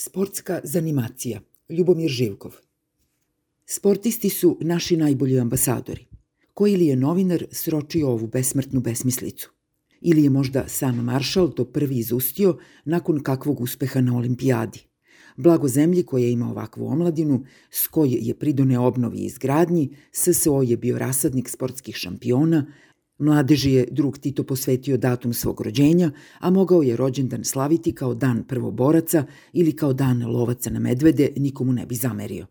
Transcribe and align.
Sportska 0.00 0.60
zanimacija. 0.64 1.40
Ljubomir 1.68 2.10
Živkov. 2.10 2.52
Sportisti 3.66 4.30
su 4.30 4.58
naši 4.60 4.96
najbolji 4.96 5.40
ambasadori. 5.40 6.04
Koji 6.54 6.76
li 6.76 6.86
je 6.86 6.96
novinar 6.96 7.44
sročio 7.50 8.08
ovu 8.08 8.26
besmrtnu 8.26 8.80
besmislicu? 8.80 9.50
Ili 10.00 10.22
je 10.24 10.30
možda 10.30 10.68
sam 10.68 11.04
maršal 11.04 11.50
to 11.50 11.64
prvi 11.64 11.98
izustio 11.98 12.58
nakon 12.84 13.22
kakvog 13.22 13.60
uspeha 13.60 14.00
na 14.00 14.16
olimpijadi? 14.16 14.86
Blago 15.36 15.68
zemlji 15.68 16.02
koja 16.02 16.28
ima 16.28 16.50
ovakvu 16.50 16.86
omladinu, 16.86 17.44
s 17.70 17.86
koje 17.86 18.18
je 18.20 18.34
pridone 18.34 18.78
obnovi 18.78 19.18
i 19.18 19.24
izgradnji, 19.24 19.96
SSO 20.12 20.62
je 20.62 20.76
bio 20.76 20.98
rasadnik 20.98 21.48
sportskih 21.48 21.96
šampiona, 21.96 22.66
Mladeži 23.18 23.72
je 23.72 23.88
drug 23.90 24.18
Tito 24.18 24.44
posvetio 24.44 24.96
datum 24.96 25.32
svog 25.32 25.60
rođenja, 25.60 26.10
a 26.38 26.50
mogao 26.50 26.82
je 26.82 26.96
rođendan 26.96 27.44
slaviti 27.44 27.94
kao 27.94 28.14
dan 28.14 28.44
prvoboraca 28.44 29.24
ili 29.52 29.76
kao 29.76 29.92
dan 29.92 30.26
lovaca 30.26 30.70
na 30.70 30.80
medvede, 30.80 31.32
nikomu 31.36 31.72
ne 31.72 31.86
bi 31.86 31.94
zamerio. 31.94 32.46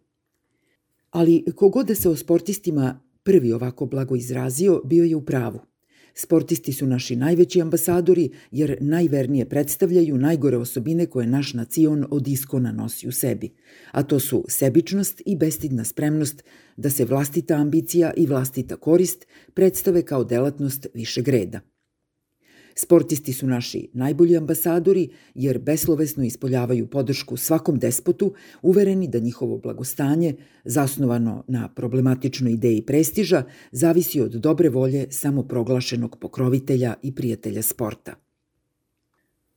Ali 1.11 1.45
kogod 1.55 1.87
da 1.87 1.95
se 1.95 2.09
o 2.09 2.15
sportistima 2.15 2.99
prvi 3.23 3.51
ovako 3.53 3.85
blago 3.85 4.15
izrazio, 4.15 4.81
bio 4.85 5.03
je 5.03 5.15
u 5.15 5.25
pravu– 5.25 5.59
Sportisti 6.19 6.73
su 6.73 6.87
naši 6.87 7.15
najveći 7.15 7.61
ambasadori 7.61 8.29
jer 8.51 8.77
najvernije 8.81 9.49
predstavljaju 9.49 10.17
najgore 10.17 10.57
osobine 10.57 11.05
koje 11.05 11.27
naš 11.27 11.53
nacion 11.53 12.05
od 12.09 12.27
iskona 12.27 12.71
nosi 12.71 13.07
u 13.07 13.11
sebi, 13.11 13.53
a 13.91 14.03
to 14.03 14.19
su 14.19 14.45
sebičnost 14.49 15.21
i 15.25 15.35
bestidna 15.35 15.83
spremnost 15.83 16.43
da 16.77 16.89
se 16.89 17.05
vlastita 17.05 17.55
ambicija 17.55 18.13
i 18.17 18.25
vlastita 18.25 18.75
korist 18.75 19.25
predstave 19.53 20.01
kao 20.01 20.23
delatnost 20.23 20.87
višeg 20.93 21.27
reda– 21.27 21.59
Sportisti 22.79 23.33
su 23.33 23.47
naši 23.47 23.89
najbolji 23.93 24.37
ambasadori 24.37 25.09
jer 25.35 25.59
beslovesno 25.59 26.23
ispoljavaju 26.23 26.87
podršku 26.87 27.37
svakom 27.37 27.79
despotu, 27.79 28.33
uvereni 28.61 29.07
da 29.07 29.19
njihovo 29.19 29.57
blagostanje, 29.57 30.35
zasnovano 30.65 31.43
na 31.47 31.69
problematičnoj 31.69 32.51
ideji 32.51 32.81
prestiža, 32.81 33.43
zavisi 33.71 34.21
od 34.21 34.31
dobre 34.31 34.69
volje 34.69 35.07
samoproglašenog 35.09 36.17
pokrovitelja 36.19 36.93
i 37.03 37.15
prijatelja 37.15 37.61
sporta. 37.61 38.15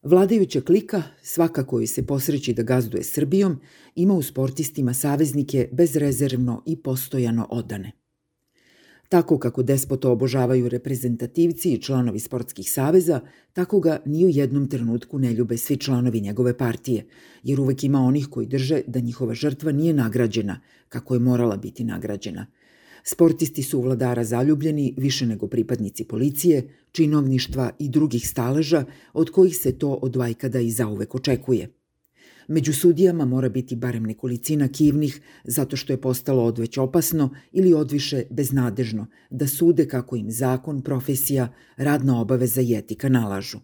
Vladajuća 0.03 0.61
klika, 0.61 1.03
svaka 1.23 1.67
koju 1.67 1.87
se 1.87 2.07
posreći 2.07 2.55
da 2.55 2.63
gazduje 2.63 3.05
Srbijom, 3.05 3.61
ima 3.95 4.15
u 4.15 4.23
sportistima 4.23 4.95
saveznike 4.95 5.69
bezrezervno 5.73 6.63
i 6.67 6.77
postojano 6.77 7.47
odane. 7.51 8.00
Tako 9.11 9.39
kako 9.39 9.63
despoto 9.63 10.13
obožavaju 10.13 10.69
reprezentativci 10.69 11.73
i 11.73 11.83
članovi 11.83 12.19
sportskih 12.19 12.73
saveza, 12.73 13.21
tako 13.53 13.81
ga 13.81 14.03
ni 14.07 14.27
u 14.27 14.29
jednom 14.29 14.69
trenutku 14.69 15.19
ne 15.19 15.33
ljube 15.33 15.57
svi 15.57 15.77
članovi 15.77 16.21
njegove 16.21 16.59
partije, 16.59 17.07
jer 17.43 17.61
uvek 17.61 17.85
ima 17.85 17.99
onih 17.99 18.27
koji 18.31 18.47
drže 18.47 18.83
da 18.87 19.01
njihova 19.01 19.35
žrtva 19.35 19.73
nije 19.73 19.95
nagrađena, 19.95 20.61
kako 20.89 21.15
je 21.15 21.21
morala 21.21 21.57
biti 21.57 21.85
nagrađena. 21.85 22.47
Sportisti 23.05 23.63
su 23.63 23.79
u 23.79 23.83
vladara 23.83 24.25
zaljubljeni 24.25 24.95
više 24.97 25.27
nego 25.27 25.47
pripadnici 25.47 26.05
policije, 26.05 26.69
činovništva 26.93 27.71
i 27.79 27.89
drugih 27.89 28.29
staleža 28.29 28.85
od 29.13 29.31
kojih 29.31 29.57
se 29.57 29.79
to 29.79 29.93
od 29.93 30.17
vajkada 30.17 30.61
i 30.61 30.71
zauvek 30.71 31.15
očekuje– 31.15 31.69
Među 32.51 32.73
sudijama 32.73 33.25
mora 33.25 33.49
biti 33.49 33.77
barem 33.77 34.03
nekolicina 34.03 34.69
kivnih 34.69 35.21
zato 35.45 35.77
što 35.77 35.93
je 35.93 36.01
postalo 36.01 36.45
odveć 36.45 36.79
opasno 36.79 37.31
ili 37.53 37.75
odviše 37.75 38.25
beznadežno 38.31 39.07
da 39.31 39.47
sude 39.47 39.89
kako 39.89 40.17
im 40.17 40.31
zakon, 40.31 40.83
profesija, 40.83 41.53
radna 41.77 42.21
obaveza 42.21 42.61
i 42.61 42.75
etika 42.75 43.09
nalažu. 43.09 43.59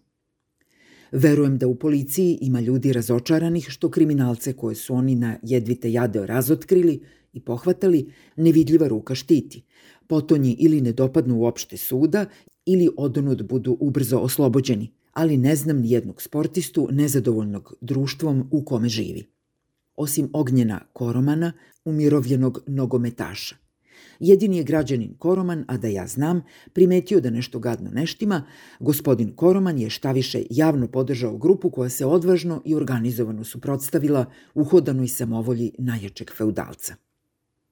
Verujem 1.11 1.57
da 1.57 1.67
u 1.67 1.75
policiji 1.75 2.37
ima 2.41 2.59
ljudi 2.59 2.93
razočaranih 2.93 3.65
što 3.69 3.89
kriminalce 3.91 4.53
koje 4.53 4.75
su 4.75 4.95
oni 4.95 5.15
na 5.15 5.37
jedvite 5.43 5.91
jade 5.91 6.25
razotkrili 6.25 7.01
i 7.33 7.39
pohvatali 7.39 8.13
nevidljiva 8.35 8.87
ruka 8.87 9.15
štiti. 9.15 9.63
Potonji 10.07 10.55
ili 10.59 10.81
ne 10.81 10.91
dopadnu 10.91 11.37
uopšte 11.37 11.77
suda 11.77 12.25
ili 12.65 12.89
odonud 12.97 13.47
budu 13.47 13.77
ubrzo 13.79 14.17
oslobođeni 14.17 14.96
ali 15.17 15.37
ne 15.37 15.55
znam 15.55 15.77
ni 15.77 15.91
jednog 15.91 16.21
sportistu 16.21 16.87
nezadovoljnog 16.91 17.73
društvom 17.81 18.49
u 18.51 18.65
kome 18.65 18.89
živi. 18.89 19.25
Osim 19.95 20.29
Ognjena 20.33 20.79
Koromana, 20.93 21.53
umirovljenog 21.85 22.59
nogometaša. 22.67 23.55
Jedini 24.19 24.57
je 24.57 24.63
građanin 24.63 25.15
Koroman, 25.17 25.65
a 25.67 25.77
da 25.77 25.87
ja 25.87 26.07
znam, 26.07 26.43
primetio 26.73 27.21
da 27.21 27.29
nešto 27.29 27.59
gadno 27.59 27.89
neštima, 27.89 28.43
gospodin 28.79 29.35
Koroman 29.35 29.79
je 29.79 29.89
štaviše 29.89 30.43
javno 30.49 30.87
podržao 30.87 31.37
grupu 31.37 31.71
koja 31.71 31.89
se 31.89 32.05
odvažno 32.05 32.61
i 32.65 32.75
organizovano 32.75 33.43
suprotstavila 33.43 34.25
uhodanoj 34.53 35.07
samovolji 35.07 35.71
najjačeg 35.77 36.31
feudalca. 36.37 37.06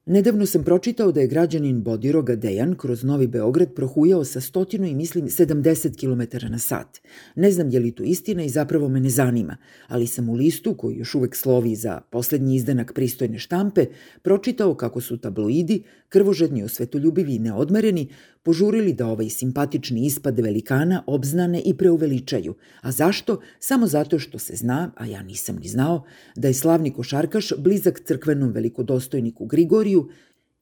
Nedavno 0.07 0.45
sam 0.45 0.63
pročitao 0.63 1.11
da 1.11 1.21
je 1.21 1.27
građanin 1.27 1.81
Bodiroga 1.81 2.35
Dejan 2.35 2.75
kroz 2.75 3.03
Novi 3.03 3.27
Beograd 3.27 3.73
prohujao 3.73 4.25
sa 4.25 4.41
stotinu 4.41 4.87
i 4.87 4.95
mislim 4.95 5.25
70 5.25 5.99
km 5.99 6.51
na 6.51 6.59
sat. 6.59 7.01
Ne 7.35 7.51
znam 7.51 7.69
je 7.69 7.79
li 7.79 7.91
to 7.91 8.03
istina 8.03 8.43
i 8.43 8.49
zapravo 8.49 8.89
me 8.89 8.99
ne 8.99 9.09
zanima, 9.09 9.57
ali 9.87 10.07
sam 10.07 10.29
u 10.29 10.33
listu, 10.33 10.73
koji 10.73 10.95
još 10.95 11.15
uvek 11.15 11.35
slovi 11.35 11.75
za 11.75 12.01
poslednji 12.11 12.55
izdanak 12.55 12.93
pristojne 12.93 13.39
štampe, 13.39 13.85
pročitao 14.21 14.75
kako 14.75 15.01
su 15.01 15.17
tabloidi, 15.17 15.83
krvožedni, 16.09 16.63
osvetoljubivi 16.63 17.35
i 17.35 17.39
neodmereni, 17.39 18.09
požurili 18.43 18.93
da 18.93 19.07
ovaj 19.07 19.29
simpatični 19.29 20.05
ispad 20.05 20.39
velikana 20.39 21.03
obznane 21.07 21.61
i 21.65 21.73
preuveličaju. 21.73 22.55
A 22.81 22.91
zašto? 22.91 23.39
Samo 23.59 23.87
zato 23.87 24.19
što 24.19 24.39
se 24.39 24.55
zna, 24.55 24.91
a 24.95 25.05
ja 25.05 25.23
nisam 25.23 25.55
ni 25.55 25.67
znao, 25.67 26.03
da 26.35 26.47
je 26.47 26.53
slavni 26.53 26.93
košarkaš 26.93 27.53
blizak 27.57 28.01
crkvenom 28.05 28.51
velikodostojniku 28.51 29.45
Grigoriju 29.45 29.94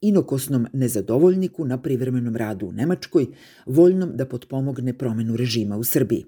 inokosnom 0.00 0.66
nezadovoljniku 0.72 1.64
na 1.64 1.78
privremenom 1.78 2.36
radu 2.36 2.66
u 2.66 2.72
Nemačkoj, 2.72 3.26
voljnom 3.66 4.10
da 4.14 4.26
potpomogne 4.26 4.92
promenu 4.98 5.36
režima 5.36 5.76
u 5.76 5.84
Srbiji. 5.84 6.24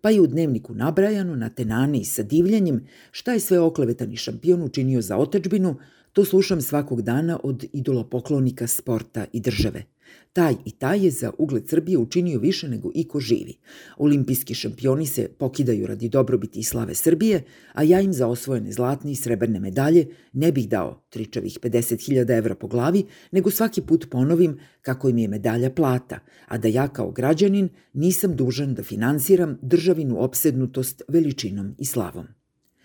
Pa 0.00 0.10
i 0.10 0.20
u 0.20 0.26
dnevniku 0.26 0.74
nabrajano 0.74 1.36
na 1.36 1.48
tenane 1.48 1.98
i 1.98 2.04
sa 2.04 2.22
divljenjem 2.22 2.86
šta 3.10 3.32
je 3.32 3.40
sve 3.40 3.60
oklevetani 3.60 4.16
šampion 4.16 4.62
učinio 4.62 5.02
za 5.02 5.16
otečbinu, 5.16 5.76
to 6.12 6.24
slušam 6.24 6.60
svakog 6.60 7.02
dana 7.02 7.38
od 7.42 7.64
idolopoklonika 7.72 8.66
sporta 8.66 9.26
i 9.32 9.40
države– 9.40 9.84
Taj 10.32 10.54
i 10.64 10.70
taj 10.70 11.04
je 11.04 11.10
za 11.10 11.32
ugled 11.38 11.68
Srbije 11.68 11.98
učinio 11.98 12.38
više 12.38 12.68
nego 12.68 12.90
iko 12.94 13.20
živi. 13.20 13.58
Olimpijski 13.96 14.54
šampioni 14.54 15.06
se 15.06 15.28
pokidaju 15.38 15.86
radi 15.86 16.08
dobrobiti 16.08 16.60
i 16.60 16.64
slave 16.64 16.94
Srbije, 16.94 17.42
a 17.72 17.82
ja 17.82 18.00
im 18.00 18.12
za 18.12 18.26
osvojene 18.26 18.72
zlatne 18.72 19.12
i 19.12 19.16
srebrne 19.16 19.60
medalje 19.60 20.06
ne 20.32 20.52
bih 20.52 20.68
dao 20.68 21.02
tričavih 21.10 21.58
50.000 21.62 22.38
evra 22.38 22.54
po 22.54 22.66
glavi, 22.68 23.04
nego 23.30 23.50
svaki 23.50 23.82
put 23.82 24.10
ponovim 24.10 24.58
kako 24.82 25.08
im 25.08 25.18
je 25.18 25.28
medalja 25.28 25.70
plata, 25.70 26.18
a 26.46 26.58
da 26.58 26.68
ja 26.68 26.88
kao 26.88 27.10
građanin 27.10 27.68
nisam 27.92 28.36
dužan 28.36 28.74
da 28.74 28.82
finansiram 28.82 29.58
državinu 29.62 30.22
opsednutost 30.22 31.02
veličinom 31.08 31.74
i 31.78 31.84
slavom. 31.84 32.26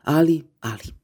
Ali, 0.04 0.42
ali, 0.60 1.03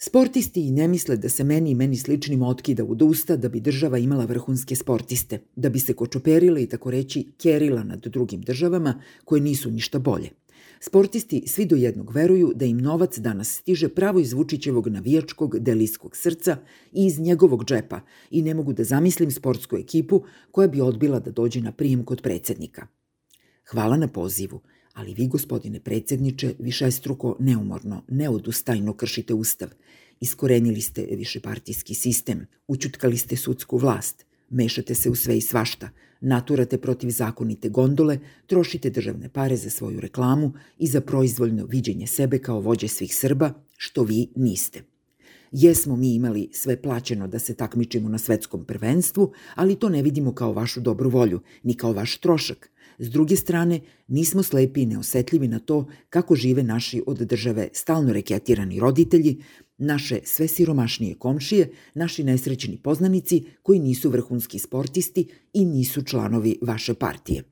Sportisti 0.00 0.60
i 0.66 0.70
ne 0.70 0.88
misle 0.88 1.16
da 1.16 1.28
se 1.28 1.44
meni 1.44 1.70
i 1.70 1.74
meni 1.74 1.96
sličnim 1.96 2.42
otkida 2.42 2.84
u 2.84 2.96
usta 3.00 3.36
da 3.36 3.48
bi 3.48 3.60
država 3.60 3.98
imala 3.98 4.24
vrhunske 4.24 4.76
sportiste, 4.76 5.40
da 5.56 5.68
bi 5.68 5.78
se 5.78 5.92
kočoperila 5.92 6.60
i 6.60 6.66
tako 6.66 6.90
reći 6.90 7.26
kerila 7.42 7.84
nad 7.84 8.06
drugim 8.06 8.42
državama 8.42 9.02
koje 9.24 9.40
nisu 9.40 9.70
ništa 9.70 9.98
bolje. 9.98 10.30
Sportisti 10.80 11.42
svi 11.46 11.64
do 11.64 11.76
jednog 11.76 12.14
veruju 12.14 12.52
da 12.54 12.64
im 12.64 12.78
novac 12.78 13.18
danas 13.18 13.48
stiže 13.48 13.88
pravo 13.88 14.20
iz 14.20 14.32
Vučićevog 14.32 14.88
navijačkog 14.88 15.58
delijskog 15.58 16.16
srca 16.16 16.56
i 16.92 17.06
iz 17.06 17.18
njegovog 17.18 17.64
džepa 17.64 18.00
i 18.30 18.42
ne 18.42 18.54
mogu 18.54 18.72
da 18.72 18.84
zamislim 18.84 19.30
sportsku 19.30 19.76
ekipu 19.76 20.22
koja 20.50 20.68
bi 20.68 20.80
odbila 20.80 21.20
da 21.20 21.30
dođe 21.30 21.60
na 21.60 21.72
prijem 21.72 22.04
kod 22.04 22.22
predsednika. 22.22 22.86
Hvala 23.70 23.96
na 23.96 24.08
pozivu– 24.08 24.60
Ali 24.98 25.14
vi, 25.14 25.28
gospodine 25.28 25.80
predsedniče, 25.80 26.54
višestruko, 26.58 27.36
neumorno, 27.38 28.02
neodustajno 28.08 28.92
kršite 28.92 29.34
ustav. 29.34 29.68
Iskorenili 30.20 30.80
ste 30.80 31.06
višepartijski 31.10 31.94
sistem, 31.94 32.46
učutkali 32.68 33.16
ste 33.16 33.36
sudsku 33.36 33.78
vlast, 33.78 34.26
mešate 34.50 34.94
se 34.94 35.10
u 35.10 35.14
sve 35.14 35.38
i 35.38 35.40
svašta, 35.40 35.90
naturate 36.20 36.78
protiv 36.78 37.10
zakonite 37.10 37.68
gondole, 37.68 38.18
trošite 38.46 38.90
državne 38.90 39.28
pare 39.28 39.56
za 39.56 39.70
svoju 39.70 40.00
reklamu 40.00 40.52
i 40.78 40.86
za 40.86 41.00
proizvoljno 41.00 41.66
viđenje 41.66 42.06
sebe 42.06 42.38
kao 42.38 42.60
vođe 42.60 42.88
svih 42.88 43.14
Srba, 43.14 43.52
što 43.76 44.02
vi 44.02 44.28
niste. 44.36 44.82
Jesmo 45.52 45.96
mi 45.96 46.14
imali 46.14 46.48
sve 46.52 46.82
plaćeno 46.82 47.28
da 47.28 47.38
se 47.38 47.54
takmičimo 47.54 48.08
na 48.08 48.18
svetskom 48.18 48.64
prvenstvu, 48.64 49.32
ali 49.54 49.76
to 49.76 49.88
ne 49.88 50.02
vidimo 50.02 50.34
kao 50.34 50.52
vašu 50.52 50.80
dobru 50.80 51.10
volju, 51.10 51.40
ni 51.62 51.74
kao 51.74 51.92
vaš 51.92 52.18
trošak, 52.18 52.70
S 52.98 53.10
druge 53.10 53.36
strane, 53.36 53.80
nismo 54.08 54.42
slepi 54.42 54.82
i 54.82 54.86
neosetljivi 54.86 55.48
na 55.48 55.58
to 55.58 55.86
kako 56.10 56.34
žive 56.34 56.62
naši 56.62 57.02
od 57.06 57.18
države 57.18 57.68
stalno 57.72 58.12
reketirani 58.12 58.80
roditelji, 58.80 59.42
naše 59.78 60.20
sve 60.24 60.48
siromašnije 60.48 61.14
komšije, 61.14 61.70
naši 61.94 62.24
nesrećni 62.24 62.76
poznanici 62.76 63.44
koji 63.62 63.78
nisu 63.78 64.10
vrhunski 64.10 64.58
sportisti 64.58 65.28
i 65.52 65.64
nisu 65.64 66.02
članovi 66.02 66.58
vaše 66.62 66.94
partije. 66.94 67.42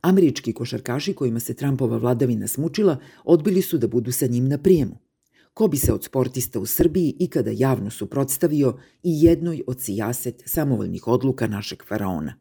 Američki 0.00 0.52
košarkaši 0.52 1.14
kojima 1.14 1.40
se 1.40 1.54
Trumpova 1.54 1.96
vladavina 1.96 2.48
smučila 2.48 2.98
odbili 3.24 3.62
su 3.62 3.78
da 3.78 3.86
budu 3.88 4.12
sa 4.12 4.26
njim 4.26 4.48
na 4.48 4.58
prijemu. 4.58 4.96
ko 5.56 5.68
bi 5.68 5.76
se 5.76 5.92
od 5.92 6.04
sportista 6.04 6.60
u 6.60 6.66
Srbiji 6.66 7.14
ikada 7.18 7.50
javno 7.54 7.90
suprotstavio 7.90 8.76
i 9.02 9.22
jednoj 9.22 9.62
od 9.66 9.80
sijaset 9.80 10.42
samovoljnih 10.46 11.08
odluka 11.08 11.46
našeg 11.46 11.82
faraona, 11.88 12.34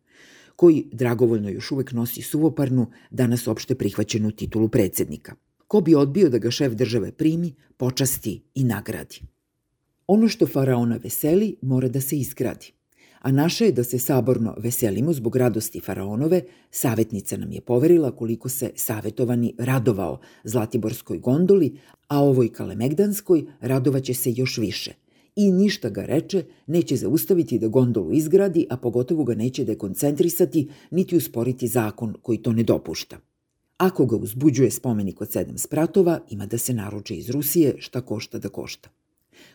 koji 0.55 0.87
dragovoljno 0.91 1.49
još 1.49 1.71
uvek 1.71 1.91
nosi 1.91 2.21
suvoparnu, 2.21 2.87
danas 3.11 3.47
opšte 3.47 3.75
prihvaćenu 3.75 4.31
titulu 4.31 4.69
predsednika. 4.69 5.35
Ko 5.67 5.81
bi 5.81 5.95
odbio 5.95 6.29
da 6.29 6.37
ga 6.37 6.51
šef 6.51 6.73
države 6.73 7.11
primi, 7.11 7.53
počasti 7.77 8.41
i 8.53 8.63
nagradi? 8.63 9.21
Ono 10.07 10.27
što 10.27 10.47
faraona 10.47 10.99
veseli 11.03 11.55
mora 11.61 11.87
da 11.87 12.01
se 12.01 12.17
isgradi 12.17 12.75
a 13.25 13.31
naše 13.31 13.65
je 13.65 13.71
da 13.71 13.83
se 13.83 13.99
saborno 13.99 14.55
veselimo 14.57 15.13
zbog 15.13 15.35
radosti 15.35 15.79
faraonove, 15.79 16.41
savetnica 16.71 17.37
nam 17.37 17.51
je 17.51 17.61
poverila 17.61 18.11
koliko 18.11 18.49
se 18.49 18.69
savetovani 18.75 19.53
radovao 19.57 20.19
Zlatiborskoj 20.43 21.17
gondoli, 21.17 21.77
a 22.07 22.23
ovoj 22.23 22.53
Kalemegdanskoj 22.53 23.45
radovaće 23.61 24.13
se 24.13 24.33
još 24.35 24.57
više. 24.57 24.93
I 25.35 25.51
ništa 25.51 25.89
ga 25.89 26.05
reče, 26.05 26.43
neće 26.67 26.95
zaustaviti 26.95 27.59
da 27.59 27.67
gondolu 27.67 28.13
izgradi, 28.13 28.67
a 28.69 28.77
pogotovo 28.77 29.23
ga 29.23 29.35
neće 29.35 29.65
dekoncentrisati, 29.65 30.69
niti 30.91 31.17
usporiti 31.17 31.67
zakon 31.67 32.13
koji 32.21 32.37
to 32.37 32.53
ne 32.53 32.63
dopušta. 32.63 33.17
Ako 33.77 34.05
ga 34.05 34.15
uzbuđuje 34.15 34.71
spomenik 34.71 35.21
od 35.21 35.31
sedam 35.31 35.57
spratova, 35.57 36.19
ima 36.29 36.45
da 36.45 36.57
se 36.57 36.73
naruče 36.73 37.15
iz 37.15 37.29
Rusije 37.29 37.75
šta 37.79 38.01
košta 38.01 38.39
da 38.39 38.49
košta. 38.49 38.89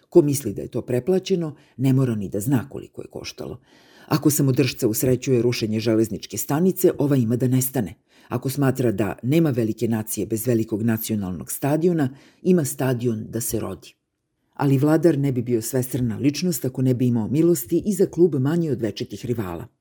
Ko 0.09 0.23
misli 0.23 0.53
da 0.53 0.63
je 0.63 0.69
to 0.69 0.83
preplaćeno, 0.83 1.57
ne 1.77 1.93
mora 1.93 2.15
ni 2.15 2.29
da 2.29 2.41
zna 2.41 2.69
koliko 2.69 3.03
je 3.03 3.09
koštalo. 3.09 3.61
Ako 4.07 4.31
samodržca 4.31 4.89
usrećuje 4.89 5.43
rušenje 5.43 5.81
železničke 5.81 6.37
stanice, 6.37 6.93
ova 6.99 7.17
ima 7.17 7.37
da 7.37 7.49
nestane. 7.49 7.95
Ako 8.29 8.51
smatra 8.51 8.93
da 8.93 9.19
nema 9.23 9.51
velike 9.51 9.89
nacije 9.89 10.27
bez 10.27 10.47
velikog 10.47 10.83
nacionalnog 10.83 11.53
stadiona, 11.53 12.17
ima 12.43 12.65
stadion 12.65 13.27
da 13.29 13.41
se 13.41 13.61
rodi. 13.61 14.00
Ali 14.61 14.79
vladar 14.79 15.19
ne 15.19 15.33
bi 15.33 15.43
bio 15.43 15.63
svesrna 15.63 16.17
ličnost 16.17 16.65
ako 16.65 16.83
ne 16.83 16.95
bi 16.95 17.07
imao 17.07 17.29
milosti 17.29 17.83
i 17.87 17.93
za 17.93 18.07
klub 18.07 18.35
manje 18.35 18.73
od 18.73 18.81
večetih 18.81 19.27
rivala– 19.27 19.67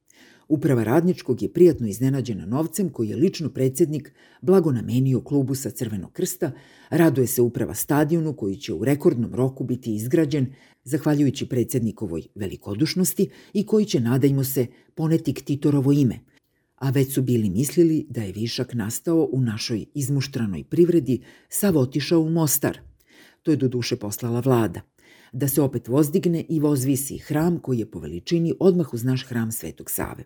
Uprava 0.49 0.83
radničkog 0.83 1.41
je 1.41 1.53
prijatno 1.53 1.87
iznenađena 1.87 2.45
novcem 2.45 2.89
koji 2.89 3.09
je 3.09 3.15
lično 3.15 3.49
predsednik 3.49 4.13
blago 4.41 4.71
namenio 4.71 5.21
klubu 5.21 5.55
sa 5.55 5.69
Crvenog 5.69 6.11
krsta, 6.11 6.51
raduje 6.89 7.27
se 7.27 7.41
uprava 7.41 7.73
stadionu 7.73 8.33
koji 8.33 8.55
će 8.55 8.73
u 8.73 8.85
rekordnom 8.85 9.35
roku 9.35 9.63
biti 9.63 9.95
izgrađen 9.95 10.53
zahvaljujući 10.83 11.49
predsednikovoj 11.49 12.23
velikodušnosti 12.35 13.29
i 13.53 13.65
koji 13.65 13.85
će, 13.85 13.99
nadajmo 13.99 14.43
se, 14.43 14.67
poneti 14.95 15.33
k 15.33 15.41
Titorovo 15.41 15.91
ime, 15.91 16.19
a 16.75 16.89
već 16.89 17.13
su 17.13 17.21
bili 17.21 17.49
mislili 17.49 18.05
da 18.09 18.21
je 18.21 18.33
višak 18.33 18.73
nastao 18.73 19.29
u 19.31 19.41
našoj 19.41 19.85
izmuštranoj 19.93 20.63
privredi, 20.63 21.21
sav 21.49 21.77
otišao 21.77 22.21
u 22.21 22.29
Mostar. 22.29 22.88
To 23.43 23.51
je 23.51 23.57
do 23.57 23.67
duše 23.67 23.95
poslala 23.95 24.39
vlada 24.39 24.81
da 25.31 25.47
se 25.47 25.61
opet 25.61 25.87
vozdigne 25.87 26.45
i 26.49 26.59
vozvisi 26.59 27.17
hram 27.17 27.59
koji 27.59 27.79
je 27.79 27.91
po 27.91 27.99
veličini 27.99 28.53
odmah 28.59 28.93
uz 28.93 29.03
naš 29.03 29.25
hram 29.27 29.51
Svetog 29.51 29.91
Save. 29.91 30.23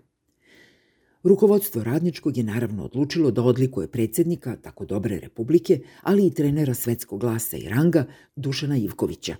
Rukovodstvo 1.24 1.84
radničkog 1.84 2.38
je 2.38 2.44
naravno 2.44 2.84
odlučilo 2.84 3.32
da 3.32 3.44
odlikuje 3.44 3.88
predsednika 3.88 4.56
tako 4.56 4.86
dobre 4.86 5.20
republike, 5.20 5.80
ali 6.02 6.28
i 6.28 6.34
trenera 6.34 6.74
svetskog 6.74 7.20
glasa 7.20 7.58
i 7.58 7.70
ranga 7.70 8.06
Dušana 8.36 8.78
Ivkovića. 8.78 9.36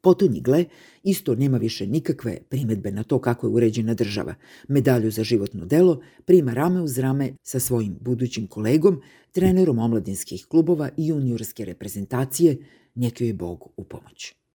Potonji 0.00 0.40
gle, 0.40 0.64
isto 1.02 1.34
nema 1.34 1.58
više 1.58 1.86
nikakve 1.86 2.38
primetbe 2.48 2.90
na 2.90 3.02
to 3.02 3.18
kako 3.18 3.46
je 3.46 3.52
uređena 3.52 3.94
država. 3.94 4.34
Medalju 4.68 5.10
za 5.10 5.24
životno 5.24 5.66
delo 5.66 6.02
prima 6.24 6.54
rame 6.54 6.82
uz 6.82 6.98
rame 6.98 7.32
sa 7.42 7.60
svojim 7.60 7.96
budućim 8.00 8.46
kolegom, 8.46 9.00
trenerom 9.32 9.78
omladinskih 9.78 10.46
klubova 10.46 10.90
i 10.96 11.06
juniorske 11.06 11.64
reprezentacije, 11.64 12.56
nekoj 12.96 13.26
je 13.26 13.34
Bog 13.34 13.72
u 13.76 13.84
pomoć. 13.84 14.36